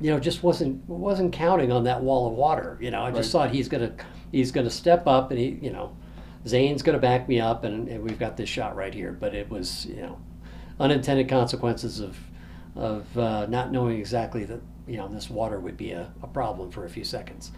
you 0.00 0.10
know, 0.10 0.20
just 0.20 0.42
wasn't 0.42 0.88
wasn't 0.88 1.32
counting 1.32 1.72
on 1.72 1.84
that 1.84 2.02
wall 2.02 2.28
of 2.28 2.34
water. 2.34 2.78
You 2.80 2.90
know, 2.90 3.02
I 3.02 3.10
just 3.10 3.34
right. 3.34 3.46
thought 3.46 3.54
he's 3.54 3.68
gonna 3.68 3.92
he's 4.30 4.52
gonna 4.52 4.70
step 4.70 5.06
up 5.06 5.30
and 5.30 5.40
he, 5.40 5.58
you 5.60 5.72
know, 5.72 5.96
Zane's 6.46 6.82
gonna 6.82 6.98
back 6.98 7.28
me 7.28 7.40
up 7.40 7.64
and, 7.64 7.88
and 7.88 8.02
we've 8.02 8.18
got 8.18 8.36
this 8.36 8.48
shot 8.48 8.76
right 8.76 8.94
here. 8.94 9.12
But 9.12 9.34
it 9.34 9.50
was, 9.50 9.86
you 9.86 9.96
know, 9.96 10.20
unintended 10.78 11.28
consequences 11.28 12.00
of 12.00 12.16
of 12.76 13.18
uh, 13.18 13.46
not 13.46 13.72
knowing 13.72 13.98
exactly 13.98 14.44
that 14.44 14.60
you 14.86 14.96
know 14.96 15.08
this 15.08 15.28
water 15.28 15.58
would 15.58 15.76
be 15.76 15.90
a, 15.90 16.12
a 16.22 16.26
problem 16.28 16.70
for 16.70 16.84
a 16.84 16.88
few 16.88 17.04
seconds. 17.04 17.50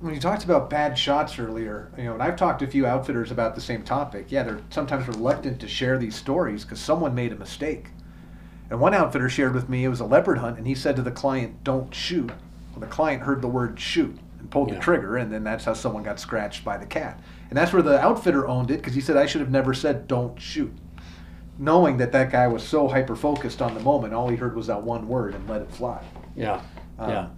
When 0.00 0.14
you 0.14 0.20
talked 0.20 0.44
about 0.44 0.70
bad 0.70 0.98
shots 0.98 1.38
earlier, 1.38 1.90
you 1.98 2.04
know, 2.04 2.14
and 2.14 2.22
I've 2.22 2.36
talked 2.36 2.60
to 2.60 2.64
a 2.64 2.70
few 2.70 2.86
outfitters 2.86 3.30
about 3.30 3.54
the 3.54 3.60
same 3.60 3.82
topic. 3.82 4.32
Yeah, 4.32 4.44
they're 4.44 4.62
sometimes 4.70 5.06
reluctant 5.06 5.60
to 5.60 5.68
share 5.68 5.98
these 5.98 6.16
stories 6.16 6.64
because 6.64 6.80
someone 6.80 7.14
made 7.14 7.32
a 7.32 7.36
mistake. 7.36 7.88
And 8.70 8.80
one 8.80 8.94
outfitter 8.94 9.28
shared 9.28 9.54
with 9.54 9.68
me 9.68 9.84
it 9.84 9.88
was 9.88 10.00
a 10.00 10.06
leopard 10.06 10.38
hunt, 10.38 10.56
and 10.56 10.66
he 10.66 10.74
said 10.74 10.96
to 10.96 11.02
the 11.02 11.10
client, 11.10 11.62
"Don't 11.64 11.94
shoot." 11.94 12.28
Well, 12.70 12.80
the 12.80 12.86
client 12.86 13.24
heard 13.24 13.42
the 13.42 13.48
word 13.48 13.78
"shoot" 13.78 14.16
and 14.38 14.50
pulled 14.50 14.68
yeah. 14.68 14.76
the 14.76 14.80
trigger, 14.80 15.18
and 15.18 15.30
then 15.30 15.44
that's 15.44 15.66
how 15.66 15.74
someone 15.74 16.02
got 16.02 16.18
scratched 16.18 16.64
by 16.64 16.78
the 16.78 16.86
cat. 16.86 17.20
And 17.50 17.58
that's 17.58 17.72
where 17.72 17.82
the 17.82 18.00
outfitter 18.00 18.48
owned 18.48 18.70
it 18.70 18.78
because 18.78 18.94
he 18.94 19.02
said, 19.02 19.18
"I 19.18 19.26
should 19.26 19.42
have 19.42 19.50
never 19.50 19.74
said 19.74 20.08
don't 20.08 20.40
shoot," 20.40 20.72
knowing 21.58 21.98
that 21.98 22.12
that 22.12 22.30
guy 22.30 22.46
was 22.48 22.62
so 22.62 22.88
hyper 22.88 23.16
focused 23.16 23.60
on 23.60 23.74
the 23.74 23.80
moment. 23.80 24.14
All 24.14 24.28
he 24.28 24.36
heard 24.36 24.56
was 24.56 24.68
that 24.68 24.82
one 24.82 25.08
word 25.08 25.34
and 25.34 25.46
let 25.46 25.60
it 25.60 25.70
fly. 25.70 26.02
Yeah, 26.34 26.62
um, 26.98 27.10
yeah. 27.10 27.28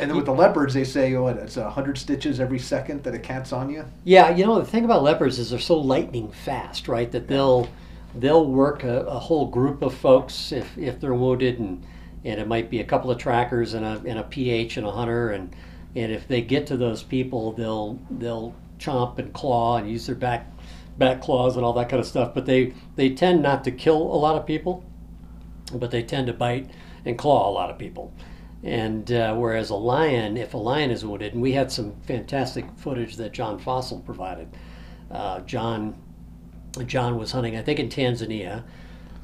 And 0.00 0.10
then 0.10 0.16
with 0.16 0.26
the 0.26 0.32
leopards, 0.32 0.72
they 0.72 0.84
say 0.84 1.14
oh, 1.14 1.26
it's 1.26 1.58
a 1.58 1.70
hundred 1.70 1.98
stitches 1.98 2.40
every 2.40 2.58
second 2.58 3.02
that 3.04 3.14
a 3.14 3.18
cat's 3.18 3.52
on 3.52 3.68
you. 3.68 3.84
Yeah, 4.04 4.34
you 4.34 4.46
know 4.46 4.58
the 4.58 4.66
thing 4.66 4.84
about 4.84 5.02
leopards 5.02 5.38
is 5.38 5.50
they're 5.50 5.58
so 5.58 5.78
lightning 5.78 6.32
fast, 6.32 6.88
right? 6.88 7.12
That 7.12 7.28
they'll 7.28 7.68
they'll 8.14 8.46
work 8.46 8.84
a, 8.84 9.00
a, 9.02 9.18
whole 9.18 9.46
group 9.46 9.82
of 9.82 9.94
folks 9.94 10.52
if, 10.52 10.76
if 10.76 11.00
they're 11.00 11.14
wounded 11.14 11.58
and, 11.58 11.84
and 12.24 12.40
it 12.40 12.48
might 12.48 12.70
be 12.70 12.80
a 12.80 12.84
couple 12.84 13.10
of 13.10 13.18
trackers 13.18 13.74
and 13.74 13.84
a, 13.84 14.02
and 14.04 14.18
a 14.18 14.22
PH 14.24 14.76
and 14.76 14.86
a 14.86 14.90
hunter 14.90 15.30
and, 15.30 15.54
and 15.94 16.10
if 16.10 16.26
they 16.26 16.40
get 16.42 16.66
to 16.66 16.76
those 16.76 17.02
people 17.02 17.52
they'll 17.52 17.98
they'll 18.10 18.54
chomp 18.78 19.18
and 19.18 19.32
claw 19.32 19.76
and 19.76 19.90
use 19.90 20.06
their 20.06 20.16
back 20.16 20.50
back 20.98 21.22
claws 21.22 21.56
and 21.56 21.64
all 21.64 21.72
that 21.72 21.88
kind 21.88 22.00
of 22.00 22.06
stuff 22.06 22.34
but 22.34 22.46
they 22.46 22.74
they 22.96 23.10
tend 23.10 23.42
not 23.42 23.62
to 23.64 23.70
kill 23.70 23.96
a 23.96 24.18
lot 24.18 24.36
of 24.36 24.46
people 24.46 24.84
but 25.74 25.90
they 25.90 26.02
tend 26.02 26.26
to 26.26 26.32
bite 26.32 26.68
and 27.04 27.16
claw 27.16 27.48
a 27.48 27.52
lot 27.52 27.70
of 27.70 27.78
people 27.78 28.12
and 28.62 29.10
uh, 29.12 29.34
whereas 29.34 29.70
a 29.70 29.74
lion 29.74 30.36
if 30.36 30.54
a 30.54 30.58
lion 30.58 30.90
is 30.90 31.04
wounded 31.04 31.32
and 31.32 31.42
we 31.42 31.52
had 31.52 31.72
some 31.72 31.94
fantastic 32.02 32.64
footage 32.76 33.16
that 33.16 33.32
John 33.32 33.58
Fossil 33.58 34.00
provided 34.00 34.48
uh, 35.10 35.40
John 35.40 35.94
John 36.86 37.18
was 37.18 37.32
hunting, 37.32 37.56
I 37.56 37.62
think 37.62 37.78
in 37.78 37.88
Tanzania 37.88 38.62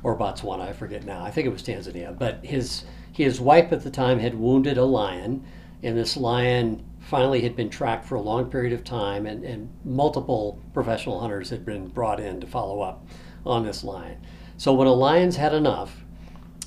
or 0.02 0.18
Botswana, 0.18 0.62
I 0.62 0.72
forget 0.72 1.04
now. 1.04 1.24
I 1.24 1.30
think 1.30 1.46
it 1.46 1.50
was 1.50 1.62
Tanzania. 1.62 2.16
But 2.16 2.44
his 2.44 2.84
his 3.12 3.40
wife 3.40 3.72
at 3.72 3.82
the 3.82 3.90
time 3.90 4.18
had 4.18 4.34
wounded 4.34 4.76
a 4.76 4.84
lion, 4.84 5.44
and 5.82 5.96
this 5.96 6.16
lion 6.16 6.84
finally 7.00 7.40
had 7.40 7.56
been 7.56 7.70
tracked 7.70 8.04
for 8.04 8.16
a 8.16 8.20
long 8.20 8.50
period 8.50 8.72
of 8.72 8.84
time, 8.84 9.26
and, 9.26 9.44
and 9.44 9.70
multiple 9.84 10.60
professional 10.74 11.20
hunters 11.20 11.50
had 11.50 11.64
been 11.64 11.88
brought 11.88 12.20
in 12.20 12.40
to 12.40 12.46
follow 12.46 12.80
up 12.80 13.06
on 13.46 13.64
this 13.64 13.84
lion. 13.84 14.18
So 14.58 14.72
when 14.74 14.88
a 14.88 14.92
lion's 14.92 15.36
had 15.36 15.54
enough, 15.54 16.04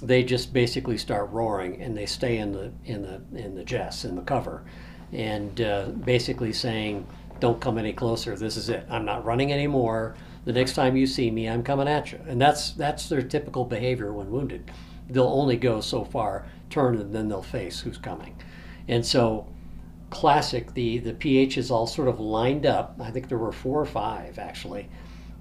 they 0.01 0.23
just 0.23 0.53
basically 0.53 0.97
start 0.97 1.29
roaring 1.31 1.81
and 1.81 1.95
they 1.97 2.05
stay 2.05 2.37
in 2.37 2.51
the 2.51 2.71
in 2.85 3.01
the 3.01 3.21
in 3.37 3.55
the 3.55 3.63
jess 3.63 4.05
in 4.05 4.15
the 4.15 4.21
cover, 4.21 4.63
and 5.11 5.61
uh, 5.61 5.85
basically 5.85 6.53
saying, 6.53 7.05
"Don't 7.39 7.59
come 7.59 7.77
any 7.77 7.93
closer. 7.93 8.35
This 8.35 8.57
is 8.57 8.69
it. 8.69 8.85
I'm 8.89 9.05
not 9.05 9.25
running 9.25 9.51
anymore. 9.51 10.15
The 10.45 10.53
next 10.53 10.73
time 10.73 10.95
you 10.95 11.05
see 11.05 11.29
me, 11.29 11.47
I'm 11.47 11.63
coming 11.63 11.87
at 11.87 12.11
you." 12.11 12.19
And 12.27 12.41
that's 12.41 12.71
that's 12.71 13.09
their 13.09 13.21
typical 13.21 13.65
behavior 13.65 14.13
when 14.13 14.31
wounded. 14.31 14.71
They'll 15.09 15.25
only 15.25 15.57
go 15.57 15.81
so 15.81 16.05
far, 16.05 16.45
turn, 16.69 16.95
and 16.95 17.13
then 17.13 17.29
they'll 17.29 17.41
face 17.41 17.79
who's 17.81 17.97
coming. 17.97 18.35
And 18.87 19.05
so, 19.05 19.47
classic. 20.09 20.73
The 20.73 20.99
the 20.99 21.13
PHs 21.13 21.71
all 21.71 21.87
sort 21.87 22.07
of 22.07 22.19
lined 22.19 22.65
up. 22.65 22.95
I 23.01 23.11
think 23.11 23.27
there 23.27 23.37
were 23.37 23.51
four 23.51 23.81
or 23.81 23.85
five 23.85 24.39
actually 24.39 24.87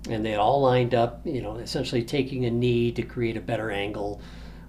and 0.08 0.24
they 0.24 0.36
all 0.36 0.60
lined 0.60 0.94
up, 0.94 1.20
you 1.26 1.42
know, 1.42 1.56
essentially 1.56 2.02
taking 2.02 2.44
a 2.44 2.50
knee 2.50 2.92
to 2.92 3.02
create 3.02 3.36
a 3.36 3.40
better 3.40 3.70
angle 3.70 4.20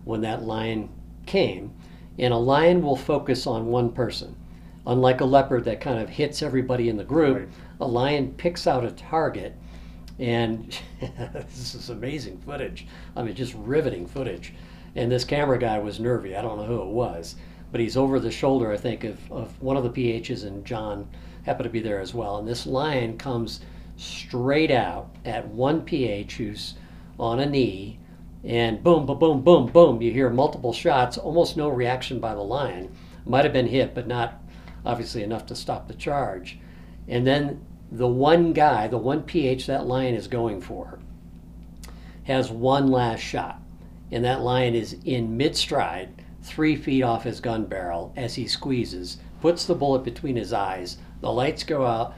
when 0.05 0.21
that 0.21 0.43
lion 0.43 0.89
came. 1.25 1.71
And 2.17 2.33
a 2.33 2.37
lion 2.37 2.81
will 2.81 2.95
focus 2.95 3.47
on 3.47 3.67
one 3.67 3.91
person. 3.91 4.35
Unlike 4.85 5.21
a 5.21 5.25
leopard 5.25 5.65
that 5.65 5.81
kind 5.81 5.99
of 5.99 6.09
hits 6.09 6.41
everybody 6.41 6.89
in 6.89 6.97
the 6.97 7.03
group, 7.03 7.37
right. 7.37 7.49
a 7.79 7.87
lion 7.87 8.33
picks 8.33 8.67
out 8.67 8.83
a 8.83 8.91
target. 8.91 9.55
And 10.17 10.77
this 10.99 11.75
is 11.75 11.89
amazing 11.89 12.39
footage. 12.39 12.87
I 13.15 13.23
mean, 13.23 13.35
just 13.35 13.53
riveting 13.53 14.05
footage. 14.07 14.53
And 14.95 15.11
this 15.11 15.23
camera 15.23 15.59
guy 15.59 15.79
was 15.79 15.99
nervy. 15.99 16.35
I 16.35 16.41
don't 16.41 16.57
know 16.57 16.65
who 16.65 16.81
it 16.81 16.87
was, 16.87 17.35
but 17.71 17.79
he's 17.79 17.95
over 17.95 18.19
the 18.19 18.31
shoulder, 18.31 18.71
I 18.71 18.77
think, 18.77 19.03
of, 19.03 19.31
of 19.31 19.61
one 19.61 19.77
of 19.77 19.83
the 19.83 19.89
PHs, 19.89 20.45
and 20.45 20.65
John 20.65 21.07
happened 21.43 21.65
to 21.65 21.69
be 21.69 21.79
there 21.79 21.99
as 21.99 22.13
well. 22.13 22.37
And 22.37 22.47
this 22.47 22.65
lion 22.65 23.17
comes 23.17 23.61
straight 23.97 24.71
out 24.71 25.15
at 25.25 25.47
one 25.47 25.81
PH 25.81 26.37
who's 26.37 26.73
on 27.19 27.39
a 27.39 27.45
knee, 27.45 27.98
and 28.43 28.83
boom, 28.83 29.05
boom, 29.05 29.19
boom, 29.19 29.41
boom, 29.41 29.67
boom. 29.67 30.01
You 30.01 30.11
hear 30.11 30.29
multiple 30.29 30.73
shots, 30.73 31.17
almost 31.17 31.57
no 31.57 31.69
reaction 31.69 32.19
by 32.19 32.33
the 32.33 32.41
lion. 32.41 32.95
Might 33.25 33.43
have 33.43 33.53
been 33.53 33.67
hit, 33.67 33.93
but 33.93 34.07
not 34.07 34.41
obviously 34.85 35.23
enough 35.23 35.45
to 35.47 35.55
stop 35.55 35.87
the 35.87 35.93
charge. 35.93 36.59
And 37.07 37.27
then 37.27 37.65
the 37.91 38.07
one 38.07 38.53
guy, 38.53 38.87
the 38.87 38.97
one 38.97 39.23
PH 39.23 39.67
that 39.67 39.87
lion 39.87 40.15
is 40.15 40.27
going 40.27 40.61
for, 40.61 40.99
has 42.23 42.49
one 42.49 42.87
last 42.87 43.21
shot. 43.21 43.61
And 44.11 44.23
that 44.23 44.41
lion 44.41 44.73
is 44.73 44.97
in 45.05 45.37
mid 45.37 45.55
stride, 45.55 46.23
three 46.41 46.75
feet 46.75 47.03
off 47.03 47.23
his 47.23 47.41
gun 47.41 47.65
barrel 47.65 48.13
as 48.15 48.35
he 48.35 48.47
squeezes, 48.47 49.17
puts 49.41 49.65
the 49.65 49.75
bullet 49.75 50.03
between 50.03 50.35
his 50.35 50.53
eyes. 50.53 50.97
The 51.21 51.31
lights 51.31 51.63
go 51.63 51.85
out 51.85 52.15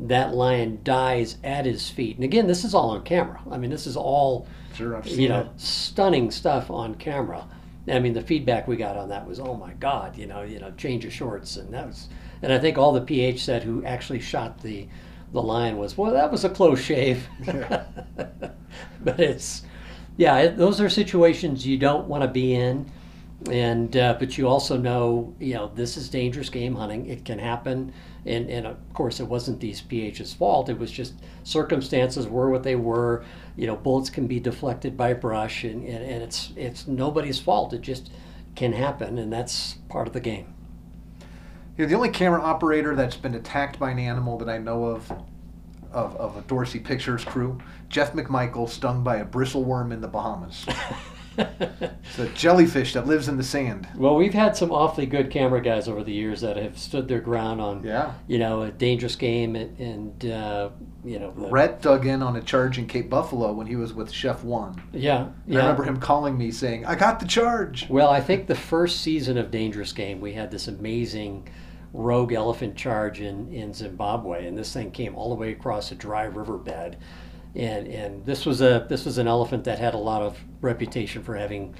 that 0.00 0.34
lion 0.34 0.80
dies 0.82 1.36
at 1.44 1.66
his 1.66 1.88
feet. 1.88 2.16
And 2.16 2.24
again, 2.24 2.46
this 2.46 2.64
is 2.64 2.74
all 2.74 2.90
on 2.90 3.02
camera. 3.04 3.40
I 3.50 3.58
mean, 3.58 3.70
this 3.70 3.86
is 3.86 3.96
all 3.96 4.46
sure, 4.74 5.00
you 5.04 5.28
know 5.28 5.40
it. 5.40 5.60
stunning 5.60 6.30
stuff 6.30 6.70
on 6.70 6.94
camera. 6.96 7.46
I 7.86 7.98
mean, 7.98 8.14
the 8.14 8.22
feedback 8.22 8.66
we 8.66 8.76
got 8.76 8.96
on 8.96 9.10
that 9.10 9.26
was, 9.26 9.38
oh 9.38 9.54
my 9.54 9.74
God, 9.74 10.16
you 10.16 10.26
know, 10.26 10.40
you 10.42 10.58
know, 10.58 10.70
change 10.72 11.04
of 11.04 11.12
shorts, 11.12 11.56
and 11.56 11.72
that 11.74 11.86
was, 11.86 12.08
and 12.40 12.52
I 12.52 12.58
think 12.58 12.78
all 12.78 12.92
the 12.92 13.02
PH 13.02 13.44
said 13.44 13.62
who 13.62 13.84
actually 13.84 14.20
shot 14.20 14.62
the 14.62 14.88
the 15.32 15.42
lion 15.42 15.76
was, 15.76 15.98
well, 15.98 16.12
that 16.12 16.30
was 16.30 16.44
a 16.44 16.48
close 16.48 16.80
shave. 16.80 17.28
Yeah. 17.44 17.84
but 19.04 19.20
it's, 19.20 19.62
yeah, 20.16 20.38
it, 20.38 20.56
those 20.56 20.80
are 20.80 20.88
situations 20.88 21.66
you 21.66 21.76
don't 21.76 22.06
want 22.06 22.22
to 22.22 22.28
be 22.28 22.54
in, 22.54 22.90
and 23.50 23.96
uh, 23.96 24.16
but 24.18 24.38
you 24.38 24.48
also 24.48 24.76
know, 24.76 25.34
you 25.38 25.54
know, 25.54 25.70
this 25.74 25.96
is 25.96 26.08
dangerous 26.08 26.48
game 26.48 26.74
hunting. 26.74 27.06
It 27.06 27.24
can 27.24 27.38
happen 27.38 27.92
and, 28.26 28.48
and 28.48 28.66
of 28.66 28.76
course 28.94 29.20
it 29.20 29.24
wasn't 29.24 29.60
these 29.60 29.80
PH's 29.80 30.32
fault. 30.32 30.68
It 30.68 30.78
was 30.78 30.90
just 30.90 31.14
circumstances 31.42 32.26
were 32.26 32.50
what 32.50 32.62
they 32.62 32.76
were. 32.76 33.24
You 33.56 33.66
know, 33.66 33.76
bullets 33.76 34.10
can 34.10 34.26
be 34.26 34.40
deflected 34.40 34.96
by 34.96 35.14
brush, 35.14 35.64
and, 35.64 35.84
and, 35.84 36.04
and 36.04 36.22
it's 36.22 36.52
it's 36.56 36.86
nobody's 36.86 37.38
fault. 37.38 37.72
It 37.72 37.82
just 37.82 38.10
can 38.54 38.72
happen, 38.72 39.18
and 39.18 39.32
that's 39.32 39.74
part 39.88 40.06
of 40.06 40.12
the 40.12 40.20
game. 40.20 40.54
You're 41.76 41.88
the 41.88 41.96
only 41.96 42.10
camera 42.10 42.40
operator 42.40 42.94
that's 42.94 43.16
been 43.16 43.34
attacked 43.34 43.78
by 43.78 43.90
an 43.90 43.98
animal 43.98 44.38
that 44.38 44.48
I 44.48 44.58
know 44.58 44.84
of, 44.84 45.10
of, 45.90 46.14
of 46.16 46.36
a 46.36 46.42
Dorsey 46.42 46.78
Pictures 46.78 47.24
crew. 47.24 47.58
Jeff 47.88 48.12
McMichael 48.12 48.68
stung 48.68 49.02
by 49.02 49.16
a 49.16 49.24
bristleworm 49.24 49.92
in 49.92 50.00
the 50.00 50.06
Bahamas. 50.06 50.66
it's 51.36 52.18
a 52.18 52.28
jellyfish 52.34 52.92
that 52.92 53.06
lives 53.06 53.28
in 53.28 53.36
the 53.36 53.42
sand. 53.42 53.88
Well, 53.96 54.14
we've 54.16 54.34
had 54.34 54.56
some 54.56 54.70
awfully 54.70 55.06
good 55.06 55.30
camera 55.30 55.60
guys 55.60 55.88
over 55.88 56.04
the 56.04 56.12
years 56.12 56.40
that 56.42 56.56
have 56.56 56.78
stood 56.78 57.08
their 57.08 57.20
ground 57.20 57.60
on, 57.60 57.82
yeah. 57.82 58.14
you 58.26 58.38
know, 58.38 58.62
a 58.62 58.70
dangerous 58.70 59.16
game 59.16 59.56
and, 59.56 59.78
and 59.78 60.30
uh, 60.30 60.70
you 61.04 61.18
know. 61.18 61.32
The, 61.32 61.48
Rhett 61.48 61.82
dug 61.82 62.06
in 62.06 62.22
on 62.22 62.36
a 62.36 62.42
charge 62.42 62.78
in 62.78 62.86
Cape 62.86 63.10
Buffalo 63.10 63.52
when 63.52 63.66
he 63.66 63.76
was 63.76 63.92
with 63.92 64.10
Chef 64.10 64.44
One. 64.44 64.80
Yeah, 64.92 65.28
yeah. 65.46 65.58
I 65.58 65.62
remember 65.62 65.84
him 65.84 65.98
calling 65.98 66.38
me 66.38 66.50
saying, 66.50 66.86
"I 66.86 66.94
got 66.94 67.20
the 67.20 67.26
charge." 67.26 67.88
Well, 67.88 68.10
I 68.10 68.20
think 68.20 68.46
the 68.46 68.54
first 68.54 69.00
season 69.00 69.36
of 69.38 69.50
Dangerous 69.50 69.92
Game, 69.92 70.20
we 70.20 70.32
had 70.32 70.50
this 70.50 70.68
amazing 70.68 71.48
rogue 71.92 72.32
elephant 72.32 72.76
charge 72.76 73.20
in 73.20 73.52
in 73.52 73.72
Zimbabwe, 73.72 74.46
and 74.46 74.56
this 74.56 74.72
thing 74.72 74.90
came 74.90 75.14
all 75.14 75.30
the 75.30 75.36
way 75.36 75.52
across 75.52 75.90
a 75.92 75.94
dry 75.94 76.24
riverbed 76.24 76.96
and 77.56 77.86
and 77.86 78.26
this 78.26 78.46
was 78.46 78.60
a 78.60 78.86
this 78.88 79.04
was 79.04 79.18
an 79.18 79.28
elephant 79.28 79.64
that 79.64 79.78
had 79.78 79.94
a 79.94 79.98
lot 79.98 80.22
of 80.22 80.38
reputation 80.60 81.22
for 81.22 81.36
having 81.36 81.74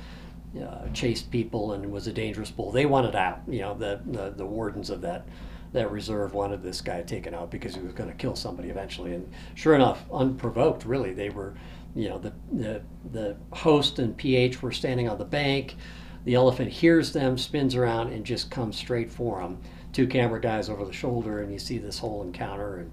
uh, 0.61 0.89
chased 0.93 1.31
people 1.31 1.73
and 1.73 1.91
was 1.91 2.07
a 2.07 2.13
dangerous 2.13 2.51
bull. 2.51 2.71
They 2.71 2.87
wanted 2.87 3.17
out. 3.17 3.41
You 3.49 3.61
know, 3.61 3.75
the, 3.75 4.01
the 4.07 4.31
the 4.31 4.47
wardens 4.47 4.91
of 4.91 5.01
that 5.01 5.27
that 5.73 5.91
reserve 5.91 6.35
wanted 6.35 6.63
this 6.63 6.81
guy 6.81 7.03
taken 7.03 7.35
out 7.35 7.51
because 7.51 7.75
he 7.75 7.81
was 7.81 7.93
going 7.93 8.09
to 8.09 8.15
kill 8.15 8.37
somebody 8.37 8.69
eventually. 8.69 9.15
And 9.15 9.29
sure 9.55 9.75
enough, 9.75 10.05
unprovoked, 10.13 10.85
really, 10.85 11.13
they 11.13 11.31
were. 11.31 11.55
You 11.97 12.09
know, 12.09 12.19
the 12.19 12.33
the 12.53 12.83
the 13.13 13.37
host 13.53 13.99
and 14.01 14.17
PH 14.17 14.63
were 14.63 14.73
standing 14.73 15.09
on 15.09 15.19
the 15.19 15.25
bank. 15.25 15.77
The 16.25 16.35
elephant 16.35 16.71
hears 16.71 17.13
them, 17.13 17.37
spins 17.37 17.75
around, 17.75 18.13
and 18.13 18.25
just 18.25 18.51
comes 18.51 18.77
straight 18.77 19.11
for 19.11 19.41
them. 19.41 19.61
Two 19.93 20.07
camera 20.09 20.41
guys 20.41 20.69
over 20.69 20.85
the 20.85 20.93
shoulder, 20.93 21.41
and 21.43 21.53
you 21.53 21.59
see 21.59 21.79
this 21.79 21.99
whole 21.99 22.23
encounter 22.23 22.79
and 22.79 22.91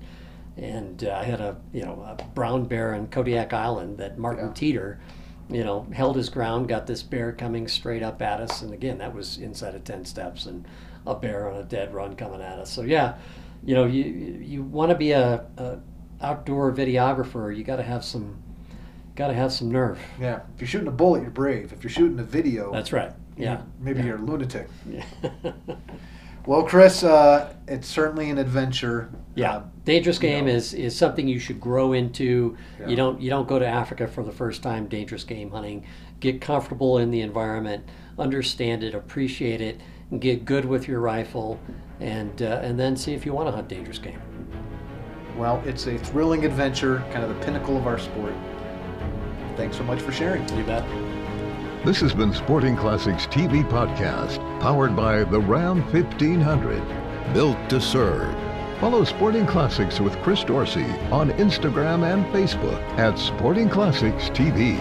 and 0.58 1.04
uh, 1.04 1.12
I 1.14 1.24
had 1.24 1.42
a 1.42 1.58
you 1.74 1.84
know 1.84 2.02
a 2.02 2.24
brown 2.34 2.66
bear 2.66 2.94
in 2.94 3.08
Kodiak 3.08 3.54
Island 3.54 3.98
that 3.98 4.18
Martin 4.18 4.48
yeah. 4.48 4.54
Teeter, 4.54 5.00
you 5.50 5.64
know, 5.64 5.88
held 5.94 6.16
his 6.16 6.30
ground, 6.30 6.68
got 6.68 6.88
this 6.88 7.04
bear 7.04 7.32
coming 7.32 7.68
straight 7.68 8.04
up 8.04 8.22
at 8.22 8.42
us, 8.42 8.62
and 8.62 8.74
again 8.74 8.98
that 9.00 9.14
was 9.14 9.38
inside 9.38 9.76
of 9.76 9.84
ten 9.84 10.06
steps, 10.06 10.46
and 10.46 10.66
a 11.06 11.16
bear 11.16 11.50
on 11.50 11.58
a 11.58 11.64
dead 11.64 11.94
run 11.94 12.16
coming 12.16 12.42
at 12.42 12.60
us. 12.60 12.72
So 12.72 12.82
yeah, 12.82 13.16
you 13.64 13.76
know, 13.76 13.86
you 13.86 14.04
you 14.04 14.64
want 14.64 14.92
to 14.92 14.96
be 14.96 15.12
a, 15.12 15.46
a 15.58 15.80
outdoor 16.22 16.72
videographer, 16.72 17.56
you 17.56 17.64
got 17.64 17.78
to 17.78 17.84
have 17.84 18.04
some 18.04 18.42
got 19.16 19.28
to 19.28 19.34
have 19.34 19.52
some 19.52 19.72
nerve. 19.72 20.00
Yeah, 20.20 20.42
if 20.56 20.62
you're 20.62 20.68
shooting 20.68 20.88
a 20.88 20.92
bullet, 20.92 21.22
you're 21.22 21.32
brave. 21.32 21.74
If 21.74 21.84
you're 21.84 21.92
shooting 21.92 22.20
a 22.20 22.24
video, 22.24 22.72
that's 22.72 22.92
right. 22.92 23.12
Yeah, 23.38 23.62
maybe 23.80 24.00
yeah. 24.00 24.06
you're 24.08 24.18
a 24.18 24.22
lunatic. 24.22 24.68
Yeah. 24.90 25.06
Well, 26.46 26.64
Chris, 26.64 27.04
uh, 27.04 27.54
it's 27.68 27.88
certainly 27.88 28.30
an 28.30 28.38
adventure. 28.38 29.10
Yeah, 29.36 29.58
uh, 29.58 29.64
dangerous 29.86 30.18
game 30.18 30.46
know. 30.46 30.52
is 30.52 30.74
is 30.74 30.96
something 30.96 31.28
you 31.28 31.40
should 31.40 31.62
grow 31.62 31.94
into. 31.94 32.58
Yeah. 32.80 32.88
You 32.88 32.96
don't 32.96 33.22
you 33.22 33.30
don't 33.30 33.48
go 33.48 33.60
to 33.60 33.66
Africa 33.66 34.08
for 34.08 34.24
the 34.24 34.32
first 34.32 34.64
time 34.64 34.88
dangerous 34.88 35.24
game 35.24 35.52
hunting. 35.52 35.86
Get 36.20 36.42
comfortable 36.42 36.98
in 36.98 37.12
the 37.12 37.22
environment, 37.22 37.88
understand 38.18 38.84
it, 38.84 38.96
appreciate 38.96 39.62
it, 39.62 39.80
and 40.10 40.20
get 40.20 40.46
good 40.46 40.66
with 40.66 40.88
your 40.88 41.00
rifle, 41.00 41.60
and 42.00 42.42
uh, 42.42 42.60
and 42.64 42.80
then 42.80 42.96
see 42.96 43.14
if 43.14 43.26
you 43.26 43.34
want 43.34 43.48
to 43.48 43.52
hunt 43.52 43.68
dangerous 43.68 44.00
game. 44.00 44.22
Well, 45.38 45.62
it's 45.66 45.88
a 45.88 45.98
thrilling 45.98 46.46
adventure, 46.46 47.04
kind 47.12 47.24
of 47.24 47.30
the 47.30 47.46
pinnacle 47.46 47.78
of 47.78 47.88
our 47.88 47.98
sport. 47.98 48.34
Thanks 49.56 49.78
so 49.78 49.84
much 49.84 50.02
for 50.02 50.12
sharing. 50.12 50.42
You 50.58 50.64
bet. 50.64 50.84
This 51.84 52.00
has 52.02 52.14
been 52.14 52.32
Sporting 52.32 52.78
Classics 52.78 53.26
TV 53.26 53.68
Podcast, 53.68 54.38
powered 54.60 54.96
by 54.96 55.24
the 55.24 55.40
Ram 55.40 55.82
1500, 55.92 57.34
built 57.34 57.58
to 57.72 57.82
serve. 57.82 58.36
Follow 58.80 59.04
Sporting 59.04 59.48
Classics 59.48 60.00
with 60.00 60.16
Chris 60.22 60.44
Dorsey 60.44 60.86
on 61.12 61.32
Instagram 61.32 62.04
and 62.04 62.24
Facebook 62.28 62.80
at 63.00 63.18
Sporting 63.18 63.68
Classics 63.68 64.30
TV. 64.30 64.78